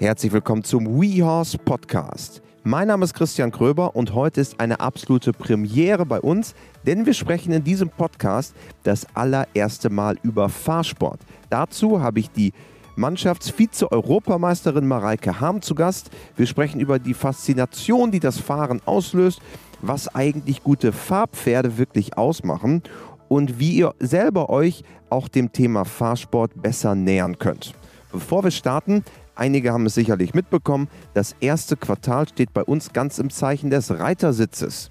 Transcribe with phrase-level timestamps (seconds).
[0.00, 2.40] Herzlich willkommen zum WeHorse Podcast.
[2.62, 6.54] Mein Name ist Christian Kröber und heute ist eine absolute Premiere bei uns,
[6.86, 8.54] denn wir sprechen in diesem Podcast
[8.84, 11.18] das allererste Mal über Fahrsport.
[11.50, 12.52] Dazu habe ich die
[12.94, 16.10] Mannschaftsvize-Europameisterin Mareike Harm zu Gast.
[16.36, 19.40] Wir sprechen über die Faszination, die das Fahren auslöst,
[19.82, 22.84] was eigentlich gute Fahrpferde wirklich ausmachen
[23.26, 27.74] und wie ihr selber euch auch dem Thema Fahrsport besser nähern könnt.
[28.12, 29.04] Bevor wir starten,
[29.38, 33.98] einige haben es sicherlich mitbekommen, das erste Quartal steht bei uns ganz im Zeichen des
[33.98, 34.90] Reitersitzes.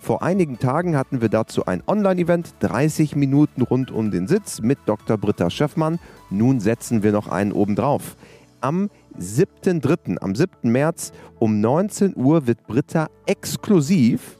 [0.00, 4.78] Vor einigen Tagen hatten wir dazu ein Online-Event, 30 Minuten rund um den Sitz mit
[4.86, 5.18] Dr.
[5.18, 5.98] Britta Schöffmann.
[6.30, 8.16] Nun setzen wir noch einen obendrauf.
[8.60, 10.70] Am 7.3., am 7.
[10.70, 14.38] März um 19 Uhr wird Britta exklusiv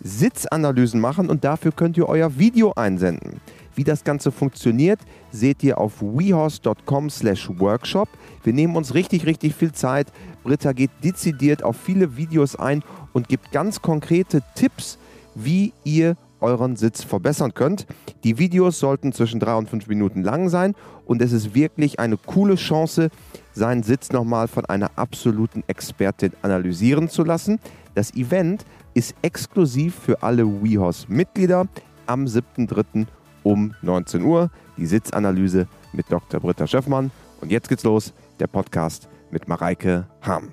[0.00, 3.40] Sitzanalysen machen und dafür könnt ihr euer Video einsenden.
[3.78, 4.98] Wie das Ganze funktioniert,
[5.30, 8.08] seht ihr auf wehorse.com slash workshop.
[8.42, 10.08] Wir nehmen uns richtig, richtig viel Zeit.
[10.42, 14.98] Britta geht dezidiert auf viele Videos ein und gibt ganz konkrete Tipps,
[15.36, 17.86] wie ihr euren Sitz verbessern könnt.
[18.24, 20.74] Die Videos sollten zwischen drei und fünf Minuten lang sein
[21.06, 23.10] und es ist wirklich eine coole Chance,
[23.52, 27.60] seinen Sitz nochmal von einer absoluten Expertin analysieren zu lassen.
[27.94, 31.68] Das Event ist exklusiv für alle WeHorse-Mitglieder
[32.06, 33.06] am 7.3.
[33.48, 34.50] um 19 Uhr.
[34.76, 36.38] Die Sitzanalyse mit Dr.
[36.38, 37.10] Britta Schöffmann.
[37.40, 40.52] Und jetzt geht's los, der Podcast mit Mareike Harm.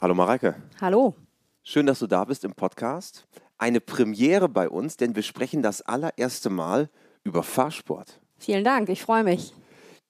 [0.00, 0.54] Hallo Mareike.
[0.80, 1.16] Hallo.
[1.64, 3.26] Schön, dass du da bist im Podcast.
[3.58, 6.90] Eine Premiere bei uns, denn wir sprechen das allererste Mal
[7.24, 8.20] über Fahrsport.
[8.38, 9.52] Vielen Dank, ich freue mich.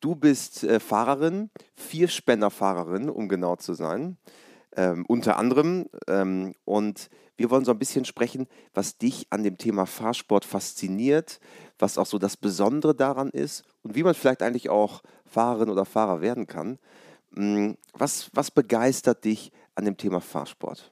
[0.00, 4.18] Du bist äh, Fahrerin, Vierspänner-Fahrerin, um genau zu sein,
[4.76, 5.86] ähm, unter anderem.
[6.06, 11.40] Ähm, und wir wollen so ein bisschen sprechen, was dich an dem Thema Fahrsport fasziniert,
[11.78, 15.84] was auch so das Besondere daran ist und wie man vielleicht eigentlich auch Fahrerin oder
[15.84, 16.78] Fahrer werden kann.
[17.36, 20.90] Ähm, was, was begeistert dich an dem Thema Fahrsport?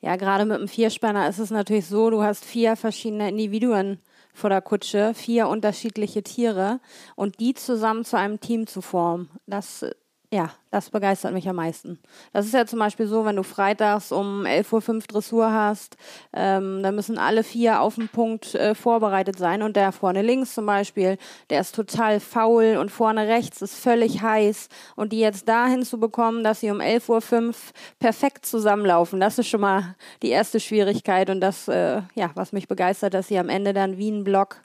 [0.00, 4.00] Ja, gerade mit dem Vierspänner ist es natürlich so, du hast vier verschiedene Individuen
[4.34, 6.80] vor der Kutsche, vier unterschiedliche Tiere
[7.14, 9.86] und die zusammen zu einem Team zu formen, das
[10.34, 12.00] ja, das begeistert mich am meisten.
[12.32, 15.96] Das ist ja zum Beispiel so, wenn du freitags um 11.05 Uhr Dressur hast,
[16.32, 19.62] ähm, dann müssen alle vier auf den Punkt äh, vorbereitet sein.
[19.62, 21.18] Und der vorne links zum Beispiel,
[21.50, 24.70] der ist total faul und vorne rechts ist völlig heiß.
[24.96, 27.54] Und die jetzt dahin zu bekommen, dass sie um 11.05 Uhr
[28.00, 31.30] perfekt zusammenlaufen, das ist schon mal die erste Schwierigkeit.
[31.30, 34.56] Und das, äh, ja, was mich begeistert, dass sie am Ende dann wie ein Block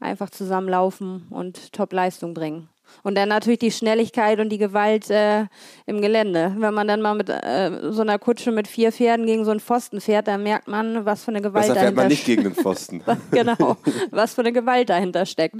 [0.00, 2.68] einfach zusammenlaufen und Top-Leistung bringen.
[3.02, 5.46] Und dann natürlich die Schnelligkeit und die Gewalt äh,
[5.86, 6.54] im Gelände.
[6.58, 9.60] Wenn man dann mal mit äh, so einer Kutsche mit vier Pferden gegen so einen
[9.60, 12.54] Pfosten fährt, dann merkt man, was für eine Gewalt Besser fährt man nicht gegen den
[12.62, 13.02] Pfosten.
[13.30, 13.76] genau,
[14.10, 15.56] was für eine Gewalt dahinter steckt.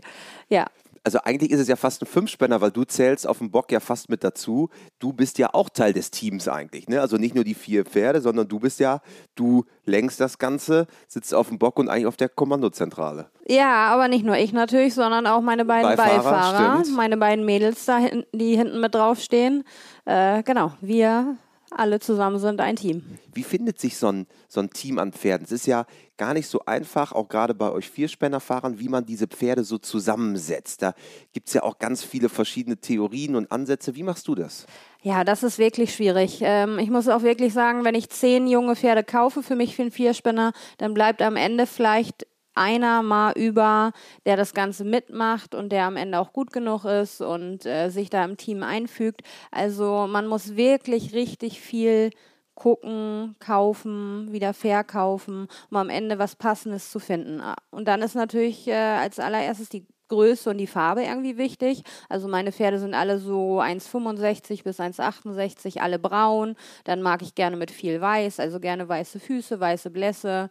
[0.48, 0.66] Ja
[1.04, 3.80] also eigentlich ist es ja fast ein Fünfspänner, weil du zählst auf dem Bock ja
[3.80, 4.70] fast mit dazu.
[4.98, 6.88] Du bist ja auch Teil des Teams eigentlich.
[6.88, 7.00] Ne?
[7.00, 9.00] Also nicht nur die vier Pferde, sondern du bist ja,
[9.34, 13.30] du lenkst das Ganze, sitzt auf dem Bock und eigentlich auf der Kommandozentrale.
[13.48, 17.84] Ja, aber nicht nur ich natürlich, sondern auch meine beiden Beifahrer, Beifahrer meine beiden Mädels
[17.84, 19.64] da hinten, die hinten mit draufstehen.
[20.04, 21.36] Äh, genau, wir
[21.77, 23.19] alle zusammen sind ein Team.
[23.33, 25.44] Wie findet sich so ein, so ein Team an Pferden?
[25.44, 29.27] Es ist ja gar nicht so einfach, auch gerade bei euch Vierspännerfahrern, wie man diese
[29.27, 30.83] Pferde so zusammensetzt.
[30.83, 30.94] Da
[31.33, 33.94] gibt es ja auch ganz viele verschiedene Theorien und Ansätze.
[33.94, 34.66] Wie machst du das?
[35.03, 36.38] Ja, das ist wirklich schwierig.
[36.43, 39.83] Ähm, ich muss auch wirklich sagen, wenn ich zehn junge Pferde kaufe für mich für
[39.83, 43.92] einen Vierspänner, dann bleibt am Ende vielleicht einer mal über,
[44.26, 48.10] der das Ganze mitmacht und der am Ende auch gut genug ist und äh, sich
[48.10, 49.22] da im Team einfügt.
[49.50, 52.10] Also man muss wirklich richtig viel
[52.54, 57.42] gucken, kaufen, wieder verkaufen, um am Ende was Passendes zu finden.
[57.70, 61.82] Und dann ist natürlich äh, als allererstes die Größe und die Farbe irgendwie wichtig.
[62.10, 66.54] Also meine Pferde sind alle so 1,65 bis 1,68, alle braun.
[66.84, 70.50] Dann mag ich gerne mit viel Weiß, also gerne weiße Füße, weiße Blässe.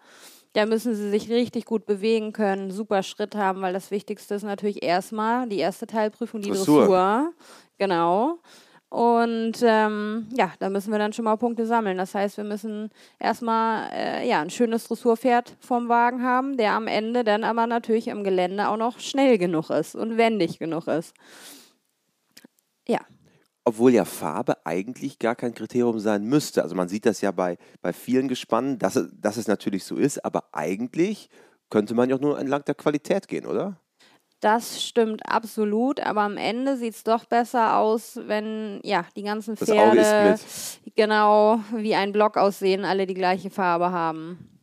[0.53, 4.43] Da müssen sie sich richtig gut bewegen können, super Schritt haben, weil das Wichtigste ist
[4.43, 6.87] natürlich erstmal die erste Teilprüfung, die Dressur.
[6.87, 7.33] Dressur.
[7.77, 8.39] Genau.
[8.89, 11.97] Und ähm, ja, da müssen wir dann schon mal Punkte sammeln.
[11.97, 12.89] Das heißt, wir müssen
[13.19, 18.09] erstmal äh, ja, ein schönes Dressurpferd vom Wagen haben, der am Ende dann aber natürlich
[18.09, 21.13] im Gelände auch noch schnell genug ist und wendig genug ist.
[22.85, 22.99] Ja
[23.63, 26.63] obwohl ja Farbe eigentlich gar kein Kriterium sein müsste.
[26.63, 30.23] Also man sieht das ja bei, bei vielen Gespannen, dass, dass es natürlich so ist,
[30.25, 31.29] aber eigentlich
[31.69, 33.77] könnte man ja auch nur entlang der Qualität gehen, oder?
[34.41, 39.55] Das stimmt absolut, aber am Ende sieht es doch besser aus, wenn ja die ganzen
[39.55, 40.39] Pferde
[40.95, 44.59] genau wie ein Block aussehen, alle die gleiche Farbe haben.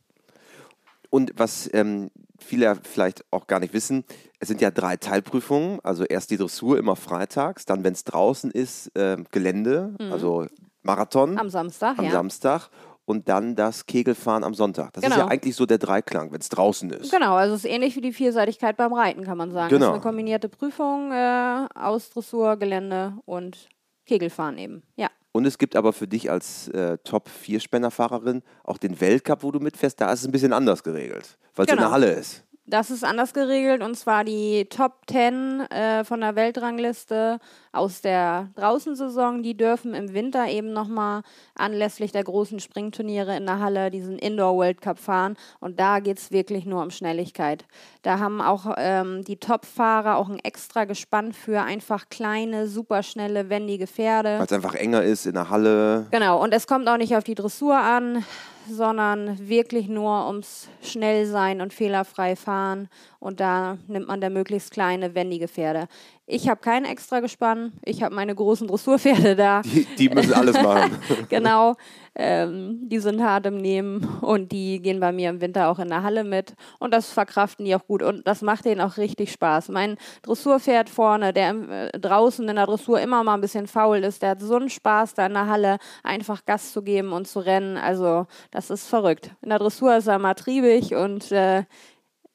[1.11, 2.11] Und was ähm,
[2.41, 4.05] viele vielleicht auch gar nicht wissen,
[4.41, 5.81] es sind ja drei Teilprüfungen.
[5.83, 10.13] Also erst die Dressur immer freitags, dann, wenn es draußen ist, äh, Gelände, mhm.
[10.13, 10.47] also
[10.83, 11.39] Marathon.
[11.39, 12.11] Am Samstag, Am ja.
[12.11, 12.71] Samstag
[13.09, 14.93] und dann das Kegelfahren am Sonntag.
[14.93, 15.17] Das genau.
[15.17, 17.11] ist ja eigentlich so der Dreiklang, wenn es draußen ist.
[17.11, 19.71] Genau, also es ist ähnlich wie die Vielseitigkeit beim Reiten, kann man sagen.
[19.71, 19.79] Genau.
[19.81, 23.69] Das ist eine kombinierte Prüfung äh, aus Dressur, Gelände und
[24.05, 25.09] Kegelfahren eben, ja.
[25.33, 30.01] Und es gibt aber für dich als äh, Top-Vierspännerfahrerin auch den Weltcup, wo du mitfährst.
[30.01, 31.83] Da ist es ein bisschen anders geregelt, weil es genau.
[31.83, 32.45] in der Halle ist.
[32.71, 37.39] Das ist anders geregelt und zwar die Top 10 äh, von der Weltrangliste
[37.73, 41.23] aus der Draußensaison, die dürfen im Winter eben nochmal
[41.55, 46.19] anlässlich der großen Springturniere in der Halle diesen Indoor World Cup fahren und da geht
[46.19, 47.65] es wirklich nur um Schnelligkeit.
[48.03, 53.87] Da haben auch ähm, die Top-Fahrer auch ein extra Gespann für einfach kleine, superschnelle, wendige
[53.87, 54.39] Pferde.
[54.39, 56.07] Weil es einfach enger ist in der Halle.
[56.11, 58.25] Genau, und es kommt auch nicht auf die Dressur an
[58.69, 62.89] sondern wirklich nur ums Schnellsein und fehlerfrei fahren.
[63.21, 65.89] Und da nimmt man da möglichst kleine, wendige Pferde.
[66.25, 67.73] Ich habe kein extra Gespann.
[67.85, 69.63] Ich habe meine großen Dressurpferde da.
[69.63, 70.97] Die, die müssen alles machen.
[71.29, 71.75] genau.
[72.15, 75.89] Ähm, die sind hart im Nehmen und die gehen bei mir im Winter auch in
[75.89, 76.55] der Halle mit.
[76.79, 78.03] Und das verkraften die auch gut.
[78.03, 79.71] Und das macht denen auch richtig Spaß.
[79.71, 81.55] Mein Dressurpferd vorne, der
[81.95, 84.71] äh, draußen in der Dressur immer mal ein bisschen faul ist, der hat so einen
[84.71, 87.77] Spaß, da in der Halle einfach Gas zu geben und zu rennen.
[87.77, 89.31] Also, das ist verrückt.
[89.43, 91.65] In der Dressur ist er mal triebig und äh,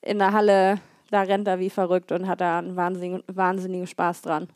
[0.03, 0.79] in der Halle
[1.13, 4.47] da rennt er wie verrückt und hat da einen wahnsinnigen, wahnsinnigen Spaß dran.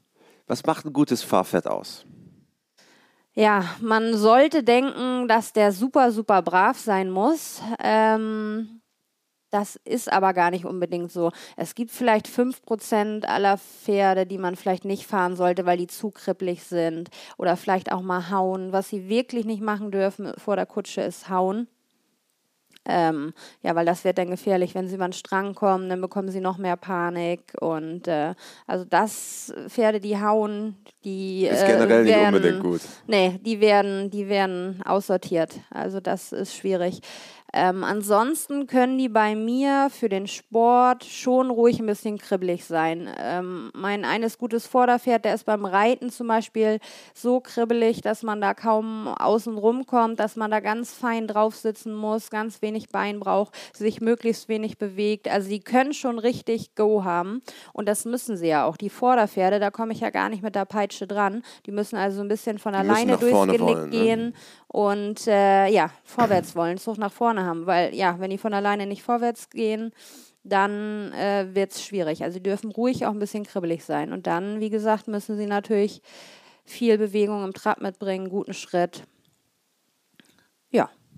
[0.48, 2.04] Was macht ein gutes Fahrpferd aus?
[3.34, 7.62] Ja, man sollte denken, dass der super, super brav sein muss.
[7.80, 8.82] Ähm,
[9.52, 11.32] das ist aber gar nicht unbedingt so.
[11.58, 16.10] Es gibt vielleicht 5% aller Pferde, die man vielleicht nicht fahren sollte, weil die zu
[16.10, 17.10] kribbelig sind.
[17.38, 18.74] Oder vielleicht auch mal hauen.
[18.74, 21.68] Was sie wirklich nicht machen dürfen vor der Kutsche ist hauen.
[22.88, 24.74] Ähm, ja, weil das wird dann gefährlich.
[24.74, 27.54] Wenn sie über den Strang kommen, dann bekommen sie noch mehr Panik.
[27.60, 28.34] Und äh,
[28.66, 32.82] also das Pferde, die hauen, die ist generell äh, werden, nicht unbedingt gut.
[33.08, 35.60] Nee, die werden, die werden aussortiert.
[35.70, 37.02] Also das ist schwierig.
[37.60, 43.10] Ähm, ansonsten können die bei mir für den Sport schon ruhig ein bisschen kribbelig sein.
[43.20, 46.78] Ähm, mein eines gutes Vorderpferd, der ist beim Reiten zum Beispiel
[47.16, 51.96] so kribbelig, dass man da kaum außen rumkommt, dass man da ganz fein drauf sitzen
[51.96, 55.28] muss, ganz wenig Bein braucht, sich möglichst wenig bewegt.
[55.28, 57.42] Also die können schon richtig Go haben
[57.74, 58.78] und das müssen sie ja auch.
[58.78, 61.42] Die Vorderpferde, da komme ich ja gar nicht mit der Peitsche dran.
[61.66, 64.34] Die müssen also ein bisschen von alleine durchs Genick wollen, ne?
[64.68, 67.66] Und äh, ja, vorwärts wollen, Zug nach vorne haben.
[67.66, 69.92] Weil ja, wenn die von alleine nicht vorwärts gehen,
[70.44, 72.24] dann äh, wird es schwierig.
[72.24, 74.14] Also sie dürfen ruhig auch ein bisschen kribbelig sein.
[74.14, 76.02] Und dann, wie gesagt, müssen sie natürlich
[76.66, 79.04] viel Bewegung im Trab mitbringen, guten Schritt.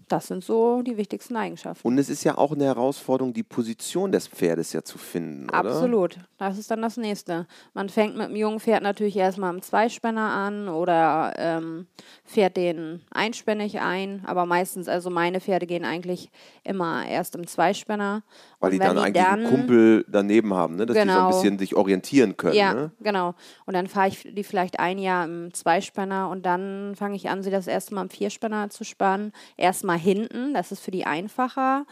[0.09, 1.87] Das sind so die wichtigsten Eigenschaften.
[1.87, 5.59] Und es ist ja auch eine Herausforderung, die Position des Pferdes ja zu finden, oder?
[5.59, 6.17] Absolut.
[6.39, 7.45] Das ist dann das Nächste.
[7.73, 11.85] Man fängt mit dem jungen Pferd natürlich erstmal am Zweispänner an oder ähm,
[12.23, 14.23] fährt den einspännig ein.
[14.25, 16.31] Aber meistens, also meine Pferde gehen eigentlich
[16.63, 18.23] immer erst im Zweispänner.
[18.59, 20.85] Weil die dann die eigentlich dann, einen Kumpel daneben haben, ne?
[20.87, 21.41] dass genau, die so ein genau.
[21.41, 22.55] bisschen sich orientieren können.
[22.55, 22.91] Ja, ne?
[23.01, 23.35] genau.
[23.65, 27.43] Und dann fahre ich die vielleicht ein Jahr im Zweispänner und dann fange ich an,
[27.43, 29.33] sie das erste Mal im Vierspänner zu spannen.
[29.55, 31.85] Erstmal hinten, das ist für die einfacher.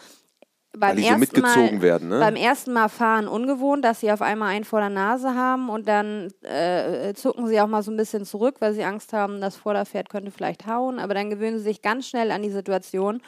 [0.73, 2.19] Beim Weil die so mitgezogen Mal, werden, ne?
[2.19, 5.87] Beim ersten Mal fahren ungewohnt, dass sie auf einmal einen vor der Nase haben und
[5.87, 9.55] dann äh, zucken sie auch mal so ein bisschen zurück, weil sie Angst haben, das
[9.55, 10.99] Vorderpferd könnte vielleicht hauen.
[10.99, 13.21] Aber dann gewöhnen sie sich ganz schnell an die Situation.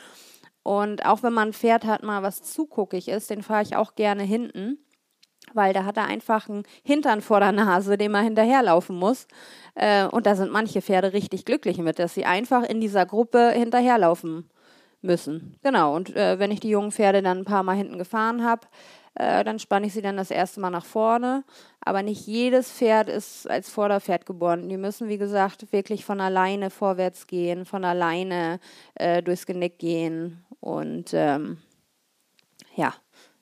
[0.63, 3.95] Und auch wenn man ein Pferd hat, mal was zuguckig ist, den fahre ich auch
[3.95, 4.77] gerne hinten
[5.53, 9.27] weil da hat er einfach einen Hintern vor der Nase, dem er hinterherlaufen muss.
[9.75, 13.51] Äh, und da sind manche Pferde richtig glücklich mit, dass sie einfach in dieser Gruppe
[13.51, 14.49] hinterherlaufen
[15.01, 15.57] müssen.
[15.63, 18.67] Genau, und äh, wenn ich die jungen Pferde dann ein paar Mal hinten gefahren habe,
[19.15, 21.43] äh, dann spanne ich sie dann das erste Mal nach vorne.
[21.81, 24.69] Aber nicht jedes Pferd ist als Vorderpferd geboren.
[24.69, 28.59] Die müssen, wie gesagt, wirklich von alleine vorwärts gehen, von alleine
[28.95, 30.45] äh, durchs Genick gehen.
[30.59, 31.57] Und ähm,
[32.75, 32.93] ja,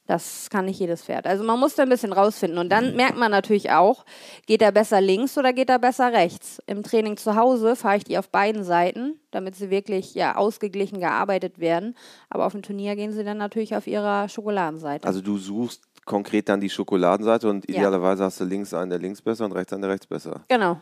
[0.07, 1.27] das kann nicht jedes Pferd.
[1.27, 2.57] Also man muss da ein bisschen rausfinden.
[2.57, 4.05] Und dann merkt man natürlich auch,
[4.45, 6.61] geht er besser links oder geht er besser rechts.
[6.65, 11.01] Im Training zu Hause fahre ich die auf beiden Seiten, damit sie wirklich ja, ausgeglichen
[11.01, 11.93] gearbeitet werden.
[12.29, 15.05] Aber auf dem Turnier gehen sie dann natürlich auf ihrer Schokoladenseite.
[15.05, 18.27] Also du suchst konkret dann die Schokoladenseite und idealerweise ja.
[18.27, 20.39] hast du links einen, der links besser und rechts einen, der rechts besser.
[20.47, 20.79] Genau.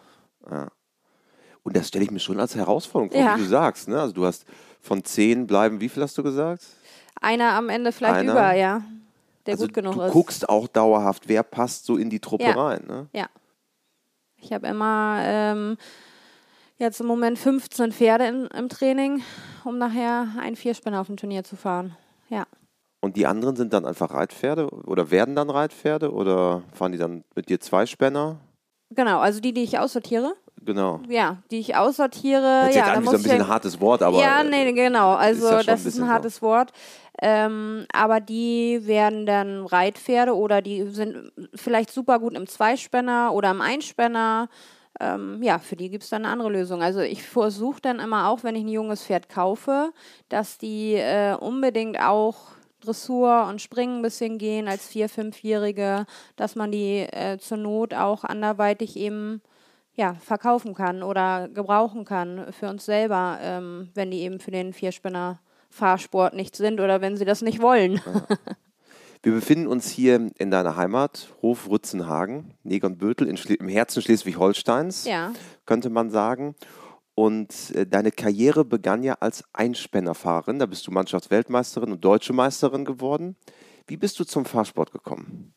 [0.51, 0.67] Ja.
[1.63, 3.35] Und das stelle ich mir schon als Herausforderung vor, ja.
[3.35, 3.87] wie du sagst.
[3.87, 3.99] Ne?
[3.99, 4.45] Also du hast
[4.81, 6.61] von zehn bleiben, wie viel hast du gesagt?
[7.19, 8.33] Einer am Ende vielleicht Einer.
[8.33, 8.83] über, ja
[9.45, 10.09] der also gut genug du ist.
[10.09, 12.53] Du guckst auch dauerhaft, wer passt so in die Truppe ja.
[12.53, 12.83] rein.
[12.87, 13.07] Ne?
[13.13, 13.27] Ja.
[14.37, 15.77] Ich habe immer ähm,
[16.77, 19.23] jetzt im Moment 15 Pferde in, im Training,
[19.63, 21.95] um nachher einen Vierspinner auf dem Turnier zu fahren.
[22.29, 22.45] Ja.
[23.01, 27.23] Und die anderen sind dann einfach Reitpferde oder werden dann Reitpferde oder fahren die dann
[27.35, 28.39] mit dir Zweispänner?
[28.89, 30.33] Genau, also die, die ich aussortiere.
[30.65, 30.99] Genau.
[31.07, 32.41] Ja, die ich aussortiere.
[32.41, 34.19] Das ist ja, jetzt eigentlich so ein bisschen ein hartes Wort, aber.
[34.19, 35.13] Ja, nee, genau.
[35.13, 36.71] Also, schon das ist ein hartes Wort.
[37.21, 43.51] Ähm, aber die werden dann Reitpferde oder die sind vielleicht super gut im Zweispänner oder
[43.51, 44.49] im Einspänner.
[44.99, 46.81] Ähm, ja, für die gibt es dann eine andere Lösung.
[46.81, 49.91] Also ich versuche dann immer auch, wenn ich ein junges Pferd kaufe,
[50.29, 52.35] dass die äh, unbedingt auch
[52.81, 56.05] Dressur und Springen ein bisschen gehen als Vier-, Fünfjährige,
[56.35, 59.41] dass man die äh, zur Not auch anderweitig eben
[59.95, 64.73] ja, verkaufen kann oder gebrauchen kann für uns selber, ähm, wenn die eben für den
[64.73, 68.01] Vierspinner Fahrsport nicht sind oder wenn sie das nicht wollen.
[68.05, 68.27] Ja.
[69.23, 75.33] Wir befinden uns hier in deiner Heimat, Hof Rützenhagen, Negernbötel, im Herzen Schleswig-Holsteins, ja.
[75.65, 76.53] könnte man sagen.
[77.15, 80.59] Und äh, deine Karriere begann ja als Einspännerfahrerin.
[80.59, 83.35] Da bist du Mannschaftsweltmeisterin und Deutsche Meisterin geworden.
[83.87, 85.55] Wie bist du zum Fahrsport gekommen?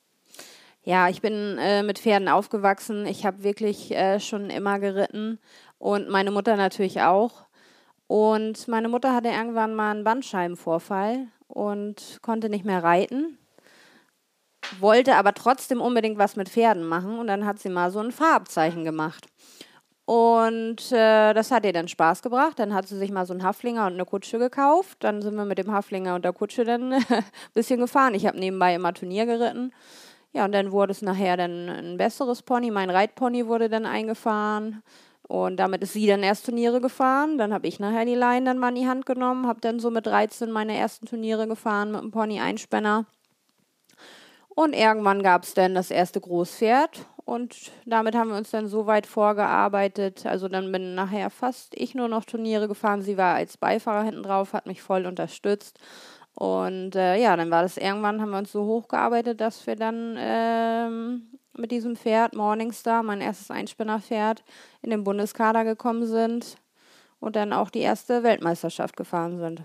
[0.89, 3.05] Ja, ich bin äh, mit Pferden aufgewachsen.
[3.05, 5.39] Ich habe wirklich äh, schon immer geritten
[5.79, 7.45] und meine Mutter natürlich auch.
[8.07, 13.37] Und meine Mutter hatte irgendwann mal einen Bandscheibenvorfall und konnte nicht mehr reiten,
[14.81, 18.11] wollte aber trotzdem unbedingt was mit Pferden machen und dann hat sie mal so ein
[18.11, 19.27] Fahrabzeichen gemacht.
[20.07, 22.59] Und äh, das hat ihr dann Spaß gebracht.
[22.59, 24.97] Dann hat sie sich mal so einen Haflinger und eine Kutsche gekauft.
[25.01, 27.05] Dann sind wir mit dem Haflinger und der Kutsche dann ein
[27.53, 28.15] bisschen gefahren.
[28.15, 29.71] Ich habe nebenbei immer Turnier geritten.
[30.33, 32.71] Ja, und dann wurde es nachher dann ein besseres Pony.
[32.71, 34.83] Mein Reitpony wurde dann eingefahren.
[35.23, 37.39] Und damit ist sie dann erst Turniere gefahren.
[37.39, 39.91] Dann habe ich nachher die Leinen dann mal in die Hand genommen, habe dann so
[39.91, 43.07] mit 13 meine ersten Turniere gefahren mit dem Pony Einspänner.
[44.49, 48.87] Und irgendwann gab es dann das erste Großpferd und damit haben wir uns dann so
[48.87, 50.25] weit vorgearbeitet.
[50.27, 53.03] Also dann bin nachher fast ich nur noch Turniere gefahren.
[53.03, 55.79] Sie war als Beifahrer hinten drauf, hat mich voll unterstützt.
[56.39, 60.15] Und äh, ja, dann war das irgendwann, haben wir uns so hochgearbeitet, dass wir dann
[60.17, 61.23] ähm,
[61.57, 64.45] mit diesem Pferd, Morningstar, mein erstes Einspinnerpferd,
[64.81, 66.57] in den Bundeskader gekommen sind
[67.19, 69.65] und dann auch die erste Weltmeisterschaft gefahren sind.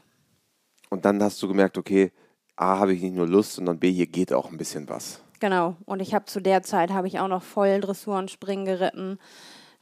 [0.89, 2.11] Und dann hast du gemerkt, okay,
[2.55, 5.21] A, habe ich nicht nur Lust, sondern B, hier geht auch ein bisschen was.
[5.39, 5.75] Genau.
[5.85, 9.19] Und ich habe zu der Zeit habe ich auch noch voll Dressur und Springen geritten.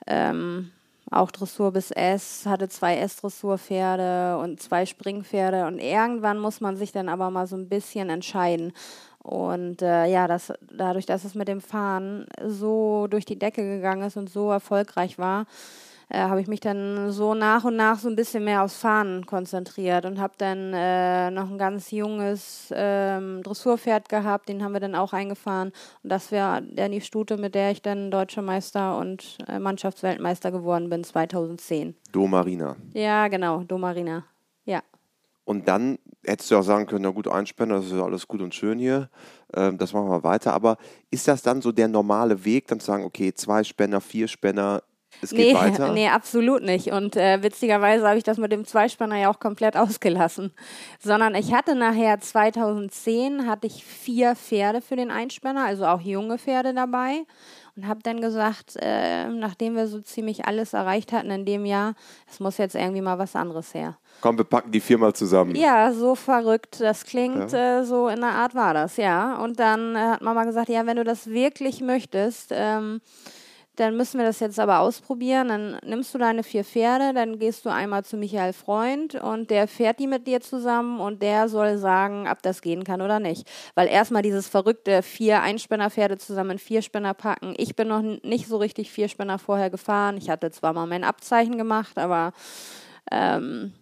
[0.07, 0.71] Ähm,
[1.11, 5.67] auch Dressur bis S, hatte zwei S-Dressurpferde und zwei Springpferde.
[5.67, 8.71] Und irgendwann muss man sich dann aber mal so ein bisschen entscheiden.
[9.19, 14.03] Und äh, ja, das, dadurch, dass es mit dem Fahren so durch die Decke gegangen
[14.03, 15.45] ist und so erfolgreich war,
[16.11, 19.25] äh, habe ich mich dann so nach und nach so ein bisschen mehr aufs Fahren
[19.25, 24.81] konzentriert und habe dann äh, noch ein ganz junges ähm, Dressurpferd gehabt, den haben wir
[24.81, 25.71] dann auch eingefahren
[26.03, 30.51] und das wäre dann die Stute, mit der ich dann Deutscher Meister und äh, Mannschaftsweltmeister
[30.51, 31.95] geworden bin 2010.
[32.11, 32.75] Do Marina.
[32.93, 34.25] Ja, genau, Do Marina.
[34.65, 34.81] Ja.
[35.45, 38.41] Und dann hättest du auch sagen können, na gut, Einspänner, das ist ja alles gut
[38.41, 39.09] und schön hier,
[39.53, 40.53] ähm, das machen wir weiter.
[40.53, 40.77] Aber
[41.09, 44.83] ist das dann so der normale Weg, dann zu sagen, okay, zwei Spänner, vier Spänner,
[45.21, 45.91] es geht nee, weiter?
[45.93, 46.91] Nee, absolut nicht.
[46.91, 50.51] Und äh, witzigerweise habe ich das mit dem Zweispanner ja auch komplett ausgelassen.
[50.99, 56.37] Sondern ich hatte nachher 2010 hatte ich vier Pferde für den Einspanner, also auch junge
[56.37, 57.23] Pferde dabei.
[57.77, 61.93] Und habe dann gesagt, äh, nachdem wir so ziemlich alles erreicht hatten in dem Jahr,
[62.29, 63.97] es muss jetzt irgendwie mal was anderes her.
[64.19, 65.55] Komm, wir packen die vier mal zusammen.
[65.55, 66.81] Ja, so verrückt.
[66.81, 67.79] Das klingt ja.
[67.79, 69.37] äh, so in der Art war das, ja.
[69.37, 72.99] Und dann äh, hat Mama gesagt, ja, wenn du das wirklich möchtest, ähm,
[73.77, 75.47] dann müssen wir das jetzt aber ausprobieren.
[75.47, 79.67] Dann nimmst du deine vier Pferde, dann gehst du einmal zu Michael Freund und der
[79.67, 83.49] fährt die mit dir zusammen und der soll sagen, ob das gehen kann oder nicht.
[83.75, 87.53] Weil erstmal dieses verrückte vier Einspännerpferde zusammen in Vierspänner packen.
[87.57, 90.17] Ich bin noch nicht so richtig Vierspänner vorher gefahren.
[90.17, 92.33] Ich hatte zwar mal mein Abzeichen gemacht, aber
[93.09, 93.73] ähm,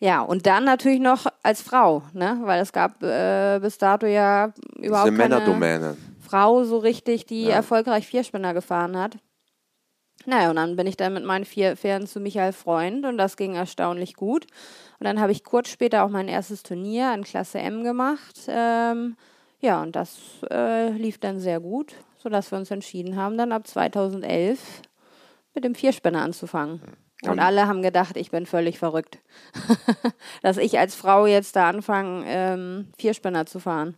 [0.00, 2.40] ja, und dann natürlich noch als Frau, ne?
[2.44, 5.96] weil es gab äh, bis dato ja überhaupt keine Männerdomäne.
[6.30, 7.56] Frau so richtig, die ja.
[7.56, 9.18] erfolgreich Vierspinner gefahren hat.
[10.26, 13.36] Naja, und dann bin ich dann mit meinen vier Pferden zu Michael Freund und das
[13.36, 14.46] ging erstaunlich gut.
[14.98, 18.36] Und dann habe ich kurz später auch mein erstes Turnier in Klasse M gemacht.
[18.48, 19.16] Ähm,
[19.60, 20.18] ja, und das
[20.50, 24.82] äh, lief dann sehr gut, sodass wir uns entschieden haben, dann ab 2011
[25.54, 26.80] mit dem Vierspinner anzufangen.
[27.22, 29.18] Und alle haben gedacht, ich bin völlig verrückt,
[30.42, 33.96] dass ich als Frau jetzt da anfange, ähm, Vierspinner zu fahren.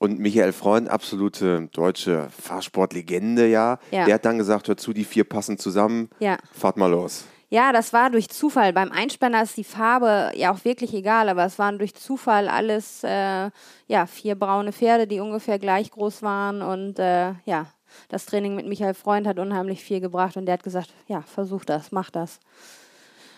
[0.00, 3.78] Und Michael Freund, absolute deutsche Fahrsportlegende, ja.
[3.90, 4.06] ja.
[4.06, 6.38] Der hat dann gesagt, hör zu, die vier passen zusammen, ja.
[6.52, 7.26] fahrt mal los.
[7.50, 8.72] Ja, das war durch Zufall.
[8.72, 13.04] Beim Einspänner ist die Farbe ja auch wirklich egal, aber es waren durch Zufall alles,
[13.04, 13.50] äh,
[13.88, 17.66] ja, vier braune Pferde, die ungefähr gleich groß waren und äh, ja,
[18.08, 21.66] das Training mit Michael Freund hat unheimlich viel gebracht und der hat gesagt, ja, versuch
[21.66, 22.40] das, mach das.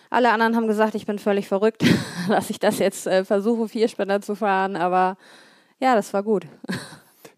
[0.09, 1.83] Alle anderen haben gesagt, ich bin völlig verrückt,
[2.29, 5.17] dass ich das jetzt äh, versuche, Vierspänner zu fahren, aber
[5.83, 6.45] ja, das war gut.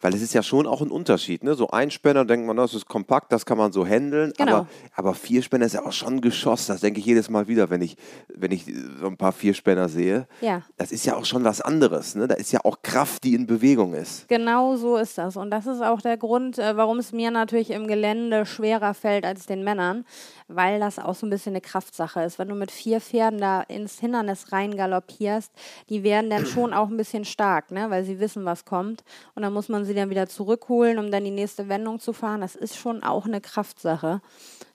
[0.01, 1.43] Weil es ist ja schon auch ein Unterschied.
[1.43, 1.55] Ne?
[1.55, 4.33] So ein Spänner denkt man, das ist kompakt, das kann man so handeln.
[4.37, 4.57] Genau.
[4.57, 6.67] Aber, aber vier Spänner ist ja auch schon ein Geschoss.
[6.67, 7.97] Das denke ich jedes Mal wieder, wenn ich,
[8.27, 8.65] wenn ich
[8.99, 10.27] so ein paar Vierspänner sehe.
[10.41, 10.61] Ja.
[10.77, 12.13] Das ist ja auch schon was anderes.
[12.13, 12.27] Ne?
[12.27, 14.27] Da ist ja auch Kraft, die in Bewegung ist.
[14.27, 15.37] Genau so ist das.
[15.37, 19.25] Und das ist auch der Grund, äh, warum es mir natürlich im Gelände schwerer fällt
[19.25, 20.05] als den Männern,
[20.47, 22.37] weil das auch so ein bisschen eine Kraftsache ist.
[22.37, 25.51] Wenn du mit vier Pferden da ins Hindernis rein galoppierst,
[25.89, 27.89] die werden dann schon auch ein bisschen stark, ne?
[27.89, 29.03] weil sie wissen, was kommt.
[29.33, 32.41] Und dann muss man sie dann wieder zurückholen, um dann die nächste Wendung zu fahren.
[32.41, 34.21] Das ist schon auch eine Kraftsache.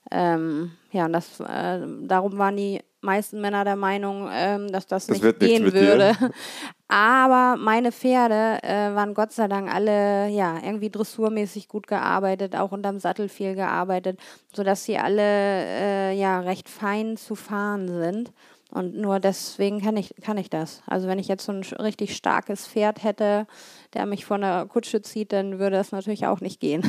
[0.09, 5.07] Ähm, ja, und das, äh, darum waren die meisten Männer der Meinung, ähm, dass das,
[5.07, 6.15] Das nicht gehen würde.
[6.91, 12.73] Aber meine Pferde äh, waren Gott sei Dank alle ja irgendwie dressurmäßig gut gearbeitet, auch
[12.73, 14.19] unterm Sattel viel gearbeitet,
[14.53, 18.33] sodass sie alle äh, ja recht fein zu fahren sind.
[18.71, 20.83] Und nur deswegen kann ich, kann ich das.
[20.85, 23.47] Also wenn ich jetzt so ein richtig starkes Pferd hätte,
[23.93, 26.83] der mich von der Kutsche zieht, dann würde das natürlich auch nicht gehen.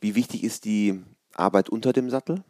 [0.00, 1.02] Wie wichtig ist die
[1.34, 2.44] Arbeit unter dem Sattel?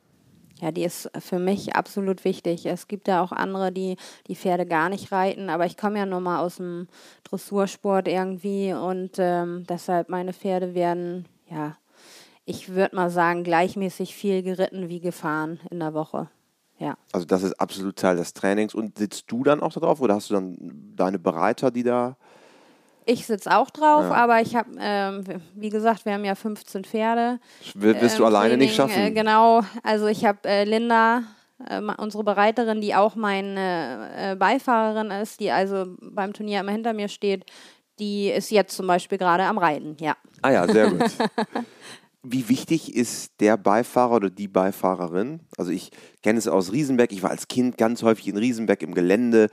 [0.61, 2.67] Ja, die ist für mich absolut wichtig.
[2.67, 3.97] Es gibt ja auch andere, die
[4.27, 6.89] die Pferde gar nicht reiten, aber ich komme ja nur mal aus dem
[7.25, 11.77] Dressursport irgendwie und ähm, deshalb meine Pferde werden, ja,
[12.45, 16.29] ich würde mal sagen, gleichmäßig viel geritten wie gefahren in der Woche.
[16.79, 16.97] Ja.
[17.13, 18.75] Also das ist absolut Teil des Trainings.
[18.75, 20.57] Und sitzt du dann auch da drauf oder hast du dann
[20.97, 22.17] deine Bereiter, die da...
[23.11, 24.13] Ich sitze auch drauf, Ja.
[24.13, 25.25] aber ich habe, ähm,
[25.55, 27.41] wie gesagt, wir haben ja 15 Pferde.
[27.75, 29.07] Will- Wirst du ähm, alleine nicht Training, schaffen?
[29.07, 31.23] Äh, genau, also ich habe äh, Linda,
[31.69, 36.93] äh, unsere Bereiterin, die auch meine äh, Beifahrerin ist, die also beim Turnier immer hinter
[36.93, 37.47] mir steht,
[37.99, 40.15] die ist jetzt zum Beispiel gerade am Reiten, ja.
[40.43, 41.03] Ah ja, sehr gut.
[42.23, 45.41] Wie wichtig ist der Beifahrer oder die Beifahrerin?
[45.57, 45.91] Also ich
[46.23, 47.11] kenne es aus Riesenbeck.
[47.13, 49.49] Ich war als Kind ganz häufig in Riesenbeck im Gelände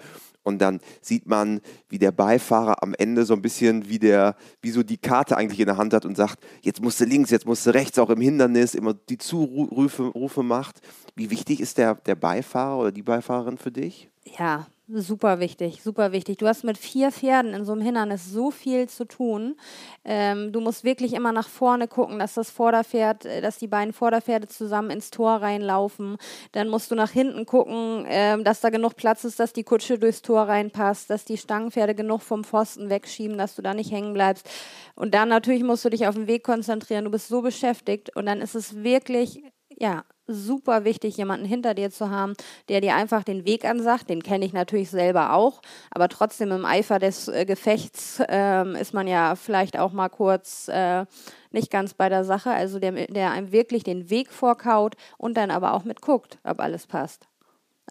[0.45, 1.59] und dann sieht man,
[1.89, 5.59] wie der Beifahrer am Ende so ein bisschen wie der, wie so die Karte eigentlich
[5.59, 8.09] in der Hand hat und sagt, jetzt musst du links, jetzt musst du rechts, auch
[8.09, 10.81] im Hindernis, immer die Zurufe Rufe macht.
[11.15, 14.09] Wie wichtig ist der, der Beifahrer oder die Beifahrerin für dich?
[14.37, 16.37] Ja, super wichtig, super wichtig.
[16.37, 19.55] Du hast mit vier Pferden in so einem Hindernis so viel zu tun.
[20.03, 23.93] Ähm, du musst wirklich immer nach vorne gucken, dass das Vorderpferd, äh, dass die beiden
[23.93, 26.17] Vorderpferde zusammen ins Tor reinlaufen.
[26.51, 29.97] Dann musst du nach hinten gucken, ähm, dass da genug Platz ist, dass die Kutsche
[29.97, 34.13] durchs Tor reinpasst, dass die Stangenpferde genug vom Pfosten wegschieben, dass du da nicht hängen
[34.13, 34.49] bleibst.
[34.95, 37.05] Und dann natürlich musst du dich auf den Weg konzentrieren.
[37.05, 39.43] Du bist so beschäftigt und dann ist es wirklich,
[39.77, 42.33] ja, super wichtig, jemanden hinter dir zu haben,
[42.69, 44.09] der dir einfach den Weg ansagt.
[44.09, 45.61] Den kenne ich natürlich selber auch,
[45.91, 50.67] aber trotzdem im Eifer des äh, Gefechts ähm, ist man ja vielleicht auch mal kurz
[50.67, 51.05] äh,
[51.51, 52.51] nicht ganz bei der Sache.
[52.51, 56.87] Also der, der einem wirklich den Weg vorkaut und dann aber auch mitguckt, ob alles
[56.87, 57.27] passt.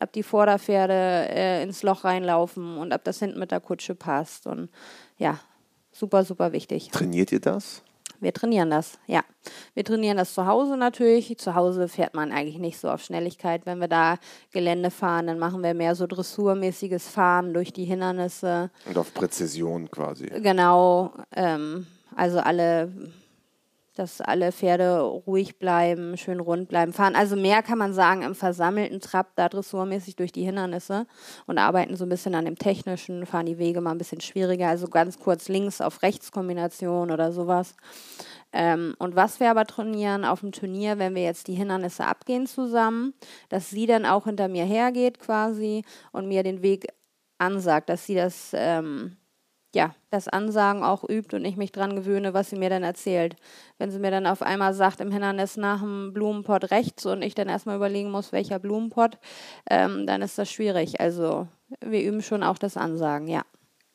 [0.00, 4.46] Ob die Vorderpferde äh, ins Loch reinlaufen und ob das hinten mit der Kutsche passt.
[4.46, 4.68] Und
[5.18, 5.38] ja,
[5.92, 6.90] super, super wichtig.
[6.90, 7.82] Trainiert ihr das?
[8.24, 9.22] Wir trainieren das, ja.
[9.74, 11.37] Wir trainieren das zu Hause natürlich.
[11.37, 13.66] Zu Hause fährt man eigentlich nicht so auf Schnelligkeit.
[13.66, 14.16] Wenn wir da
[14.50, 18.70] Gelände fahren, dann machen wir mehr so dressurmäßiges Fahren durch die Hindernisse.
[18.87, 20.28] Und auf Präzision quasi.
[20.40, 22.90] Genau, ähm, also alle,
[23.94, 27.14] dass alle Pferde ruhig bleiben, schön rund bleiben, fahren.
[27.14, 31.07] Also mehr kann man sagen im versammelten Trab, da dressurmäßig durch die Hindernisse
[31.46, 34.68] und arbeiten so ein bisschen an dem Technischen, fahren die Wege mal ein bisschen schwieriger,
[34.68, 37.76] also ganz kurz links auf rechts Kombination oder sowas.
[38.52, 42.46] Ähm, und was wir aber trainieren auf dem Turnier, wenn wir jetzt die Hindernisse abgehen
[42.46, 43.14] zusammen,
[43.48, 46.87] dass sie dann auch hinter mir hergeht quasi und mir den Weg
[47.38, 49.16] ansagt, dass sie das, ähm,
[49.74, 53.37] ja, das Ansagen auch übt und ich mich dran gewöhne, was sie mir dann erzählt.
[53.78, 57.34] Wenn sie mir dann auf einmal sagt, im Hindernis nach dem Blumenpott rechts und ich
[57.34, 59.18] dann erstmal überlegen muss, welcher Blumenpott,
[59.68, 61.00] ähm, dann ist das schwierig.
[61.00, 61.48] Also
[61.84, 63.42] wir üben schon auch das Ansagen, ja.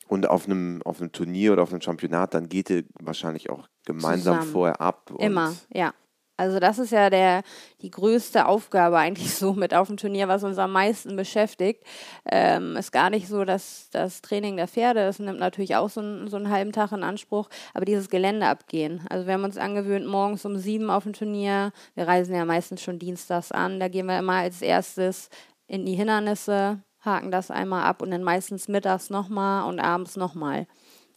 [0.08, 3.68] Und auf einem, auf einem Turnier oder auf einem Championat, dann geht ihr wahrscheinlich auch
[3.86, 4.52] gemeinsam Zusammen.
[4.52, 5.12] vorher ab.
[5.18, 5.94] Immer, ja.
[6.40, 7.42] Also das ist ja der,
[7.82, 11.84] die größte Aufgabe eigentlich so mit auf dem Turnier, was uns am meisten beschäftigt.
[12.30, 16.00] Ähm, ist gar nicht so, dass das Training der Pferde, das nimmt natürlich auch so,
[16.00, 19.04] einen- so einen halben Tag in Anspruch, aber dieses Gelände abgehen.
[19.10, 22.82] Also wir haben uns angewöhnt, morgens um sieben auf dem Turnier, wir reisen ja meistens
[22.82, 25.28] schon dienstags an, da gehen wir immer als erstes
[25.66, 30.66] in die Hindernisse, haken das einmal ab und dann meistens mittags nochmal und abends nochmal.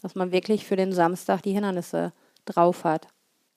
[0.02, 2.12] Dass man wirklich für den Samstag die Hindernisse
[2.46, 3.08] drauf hat.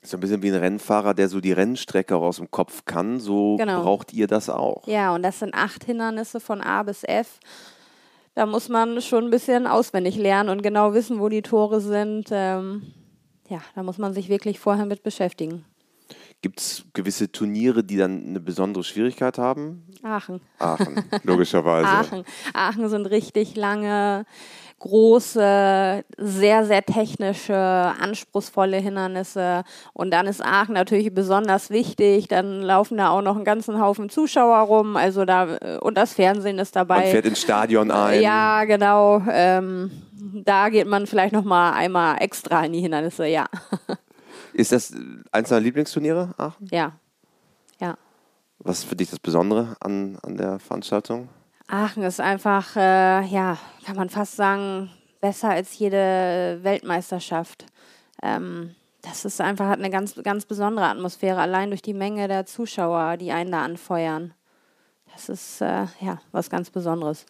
[0.07, 3.19] So ein bisschen wie ein Rennfahrer, der so die Rennstrecke aus dem Kopf kann.
[3.21, 3.83] So Genau.
[3.83, 4.87] braucht ihr das auch.
[4.87, 7.41] Ja, und das sind acht Hindernisse von A bis F.
[8.35, 12.29] Da muss man schon ein bisschen auswendig lernen und genau wissen, wo die Tore sind.
[12.31, 12.93] Ähm,
[13.49, 15.65] ja, da muss man sich wirklich vorher mit beschäftigen.
[16.43, 19.85] Gibt es gewisse Turniere, die dann eine besondere Schwierigkeit haben?
[20.03, 20.41] Aachen.
[20.59, 21.89] Aachen, logischerweise.
[21.89, 22.25] Aachen.
[22.53, 24.27] Aachen sind richtig lange,
[24.79, 29.65] große, sehr, sehr technische, anspruchsvolle Hindernisse.
[29.93, 32.29] Und dann ist Aachen natürlich besonders wichtig.
[32.29, 34.97] Dann laufen da auch noch einen ganzen Haufen Zuschauer rum.
[34.97, 37.01] Also da, und das Fernsehen ist dabei.
[37.01, 38.21] Man fährt ins Stadion ein.
[38.23, 39.23] Ja, genau.
[39.31, 39.91] Ähm,
[40.45, 43.47] da geht man vielleicht noch mal einmal extra in die Hindernisse, ja.
[44.53, 44.95] Ist das
[45.33, 46.67] eins deiner Lieblingsturniere, Aachen?
[46.71, 46.93] Ja.
[47.79, 47.99] Ja.
[48.59, 51.29] Was ist für dich das Besondere an, an der Veranstaltung?
[51.69, 57.67] Aachen ist einfach, äh, ja, kann man fast sagen, besser als jede Weltmeisterschaft.
[58.23, 62.47] Ähm, das ist einfach, hat eine ganz, ganz besondere Atmosphäre, allein durch die Menge der
[62.47, 64.35] Zuschauer, die einen da anfeuern.
[65.13, 67.27] Das ist, äh, ja, was ganz Besonderes.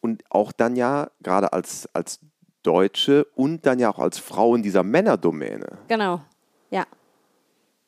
[0.00, 2.20] Und auch dann ja, gerade als, als
[2.62, 5.78] Deutsche und dann ja auch als Frau in dieser Männerdomäne.
[5.88, 6.20] Genau.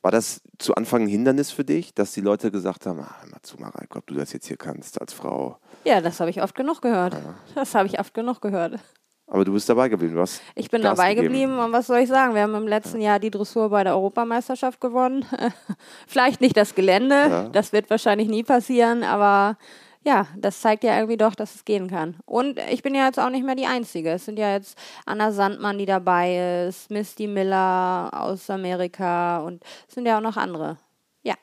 [0.04, 3.30] War das zu Anfang ein Hindernis für dich, dass die Leute gesagt haben, ah, hör
[3.30, 5.56] mal zu, Mareike, ob du das jetzt hier kannst als Frau?
[5.84, 7.16] Ja, das habe ich oft genug gehört.
[7.54, 8.78] Das habe ich oft genug gehört.
[9.26, 11.32] Aber du bist dabei geblieben, hast Ich bin Gas dabei gegeben.
[11.32, 12.34] geblieben und was soll ich sagen?
[12.34, 15.24] Wir haben im letzten Jahr die Dressur bei der Europameisterschaft gewonnen.
[16.06, 17.48] Vielleicht nicht das Gelände, Ja.
[17.48, 19.56] das wird wahrscheinlich nie passieren, aber
[20.04, 22.16] ja, das zeigt ja irgendwie doch, dass es gehen kann.
[22.26, 24.10] Und ich bin ja jetzt auch nicht mehr die Einzige.
[24.10, 29.94] Es sind ja jetzt Anna Sandmann, die dabei ist, Misty Miller aus Amerika und es
[29.94, 30.76] sind ja auch noch andere.
[31.22, 31.34] Ja,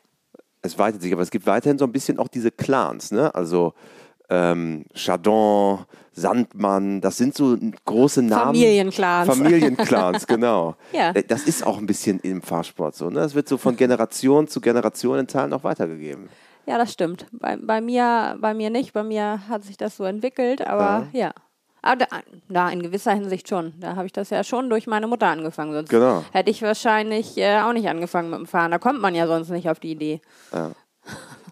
[0.61, 3.33] Es weitet sich, aber es gibt weiterhin so ein bisschen auch diese Clans, ne?
[3.33, 3.73] Also
[4.29, 5.79] ähm, Chardon,
[6.13, 8.53] Sandmann, das sind so große Namen.
[8.55, 9.27] Familienclans.
[9.27, 10.75] Familienclans, genau.
[10.93, 11.11] Ja.
[11.11, 13.21] Äh, Das ist auch ein bisschen im Fahrsport so, ne?
[13.21, 16.29] Das wird so von Generation zu Generation in Teilen auch weitergegeben.
[16.65, 17.25] Ja, das stimmt.
[17.31, 18.93] Bei, bei, mir, bei mir nicht.
[18.93, 21.31] Bei mir hat sich das so entwickelt, aber ja.
[21.83, 22.05] Aber da,
[22.47, 23.73] da in gewisser Hinsicht schon.
[23.79, 25.73] Da habe ich das ja schon durch meine Mutter angefangen.
[25.73, 26.23] Sonst Genau.
[26.31, 28.69] hätte ich wahrscheinlich äh, auch nicht angefangen mit dem Fahren.
[28.69, 30.21] Da kommt man ja sonst nicht auf die Idee.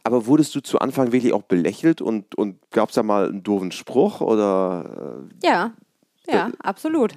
[0.04, 3.42] Aber wurdest du zu Anfang wirklich auch belächelt und, und gab es da mal einen
[3.44, 5.72] doofen Spruch oder äh, Ja,
[6.28, 7.14] ja, absolut.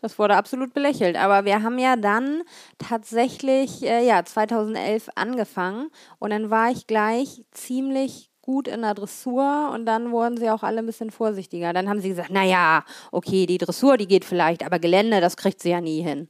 [0.00, 1.16] Das wurde absolut belächelt.
[1.16, 2.42] Aber wir haben ja dann
[2.78, 9.70] tatsächlich, äh, ja, 2011 angefangen und dann war ich gleich ziemlich gut in der Dressur
[9.72, 11.72] und dann wurden sie auch alle ein bisschen vorsichtiger.
[11.72, 15.60] Dann haben sie gesagt, naja, okay, die Dressur, die geht vielleicht, aber Gelände, das kriegt
[15.60, 16.28] sie ja nie hin.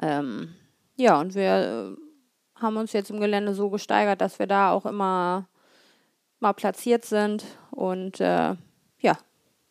[0.00, 0.54] Ähm,
[0.96, 4.84] ja, und wir äh, haben uns jetzt im Gelände so gesteigert, dass wir da auch
[4.86, 5.48] immer
[6.40, 8.56] mal platziert sind und äh,
[8.98, 9.18] ja,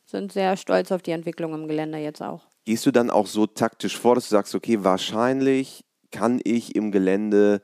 [0.06, 2.50] sind sehr stolz auf die Entwicklung im Gelände jetzt auch.
[2.65, 6.91] Gehst du dann auch so taktisch vor, dass du sagst, okay, wahrscheinlich kann ich im
[6.91, 7.62] Gelände,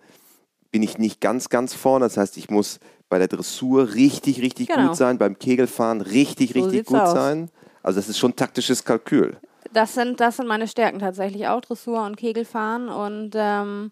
[0.72, 2.06] bin ich nicht ganz, ganz vorne.
[2.06, 2.80] Das heißt, ich muss
[3.10, 4.88] bei der Dressur richtig, richtig Genau.
[4.88, 7.14] gut sein, beim Kegelfahren richtig, So richtig gut aus.
[7.14, 7.50] sein.
[7.84, 9.38] Also das ist schon taktisches Kalkül.
[9.74, 12.90] Das sind, das sind meine Stärken tatsächlich auch, Dressur und Kegelfahren.
[12.90, 13.92] Und ähm,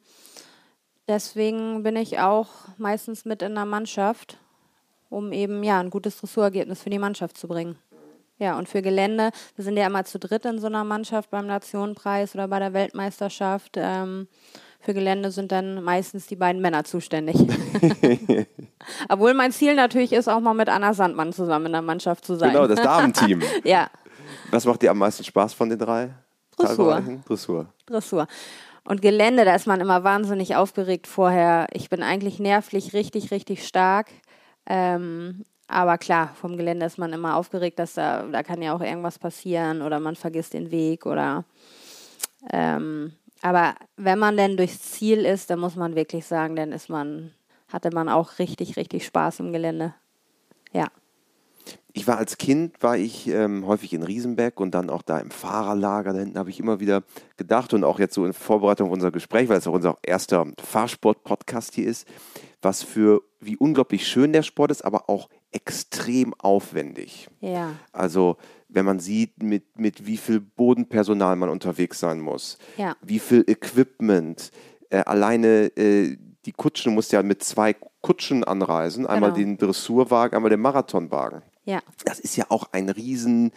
[1.07, 4.37] deswegen bin ich auch meistens mit in der Mannschaft,
[5.09, 7.77] um eben ja ein gutes Dressurergebnis für die Mannschaft zu bringen.
[8.37, 11.47] Ja, und für Gelände, wir sind ja immer zu dritt in so einer Mannschaft beim
[11.47, 13.75] Nationenpreis oder bei der Weltmeisterschaft.
[13.75, 14.27] Ähm,
[14.81, 17.35] für Gelände sind dann meistens die beiden Männer zuständig.
[19.09, 22.35] Obwohl mein Ziel natürlich ist, auch mal mit Anna Sandmann zusammen in der Mannschaft zu
[22.35, 22.51] sein.
[22.51, 23.41] Genau, das Damenteam.
[23.63, 23.89] ja,
[24.51, 26.13] Was macht dir am meisten Spaß von den drei?
[26.57, 27.01] Dressur.
[27.25, 27.73] Dressur.
[27.85, 28.27] Dressur.
[28.83, 31.67] Und Gelände, da ist man immer wahnsinnig aufgeregt vorher.
[31.73, 34.07] Ich bin eigentlich nervlich richtig, richtig stark.
[34.67, 38.81] Ähm, aber klar, vom Gelände ist man immer aufgeregt, dass da, da kann ja auch
[38.81, 41.45] irgendwas passieren oder man vergisst den Weg oder.
[42.51, 46.89] Ähm, aber wenn man denn durchs Ziel ist, dann muss man wirklich sagen, dann ist
[46.89, 47.31] man,
[47.67, 49.95] hatte man auch richtig, richtig Spaß im Gelände.
[50.71, 50.87] Ja.
[51.93, 55.31] Ich war als Kind, war ich ähm, häufig in Riesenbeck und dann auch da im
[55.31, 56.13] Fahrerlager.
[56.13, 57.03] Da hinten habe ich immer wieder
[57.37, 60.45] gedacht und auch jetzt so in Vorbereitung auf unser Gespräch, weil es auch unser erster
[60.61, 62.07] Fahrsport-Podcast hier ist,
[62.61, 67.29] was für, wie unglaublich schön der Sport ist, aber auch extrem aufwendig.
[67.39, 67.75] Ja.
[67.93, 68.37] Also,
[68.67, 72.95] wenn man sieht, mit, mit wie viel Bodenpersonal man unterwegs sein muss, Ja.
[73.01, 74.51] wie viel Equipment,
[74.89, 79.45] äh, alleine äh, die Kutschen, du musst ja mit zwei Kutschen anreisen, einmal Genau.
[79.45, 81.41] den Dressurwagen, einmal den Marathonwagen.
[81.63, 81.79] Ja.
[82.03, 83.51] Das ist ja auch ein riesen,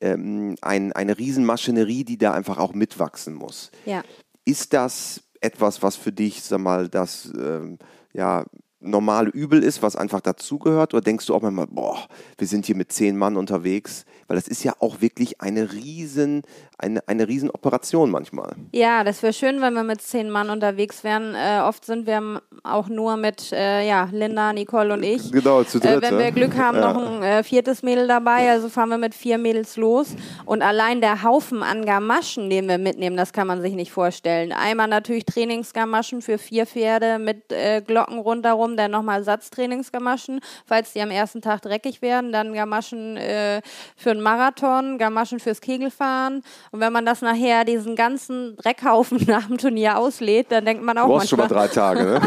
[0.00, 3.70] ähm, ein, eine Riesenmaschinerie, die da einfach auch mitwachsen muss.
[3.86, 4.02] Ja.
[4.44, 7.78] Ist das etwas, was für dich, sag mal, das ähm,
[8.12, 8.44] ja,
[8.84, 10.94] normale Übel ist, was einfach dazugehört?
[10.94, 12.06] Oder denkst du auch manchmal, boah,
[12.38, 14.04] wir sind hier mit zehn Mann unterwegs?
[14.26, 16.42] Weil das ist ja auch wirklich eine riesen,
[16.84, 18.54] eine, eine riesen Operation manchmal.
[18.72, 21.34] Ja, das wäre schön, wenn wir mit zehn Mann unterwegs wären.
[21.34, 25.32] Äh, oft sind wir auch nur mit äh, ja, Linda, Nicole und ich.
[25.32, 26.02] Genau, zu dritt.
[26.02, 26.92] Äh, wenn wir Glück haben, ja.
[26.92, 28.50] noch ein äh, viertes Mädel dabei.
[28.50, 30.14] Also fahren wir mit vier Mädels los.
[30.44, 34.52] Und allein der Haufen an Gamaschen, den wir mitnehmen, das kann man sich nicht vorstellen.
[34.52, 41.00] Einmal natürlich Trainingsgamaschen für vier Pferde mit äh, Glocken rundherum, dann nochmal Satztrainingsgamaschen, falls die
[41.00, 42.32] am ersten Tag dreckig werden.
[42.32, 43.62] Dann Gamaschen äh,
[43.96, 46.42] für einen Marathon, Gamaschen fürs Kegelfahren.
[46.74, 50.98] Und wenn man das nachher, diesen ganzen Dreckhaufen nach dem Turnier auslädt, dann denkt man
[50.98, 52.20] auch du manchmal, schon mal drei Tage, ne?